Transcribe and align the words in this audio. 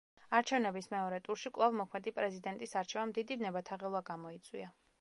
არჩევნების 0.37 0.87
მეორე 0.93 1.19
ტურში 1.27 1.51
კვლავ 1.57 1.75
მოქმედი 1.81 2.13
პრეზიდენტის 2.15 2.73
არჩევამ 2.81 3.13
დიდი 3.19 3.39
ვნებათაღელვა 3.43 4.05
გამოიწვია. 4.09 4.73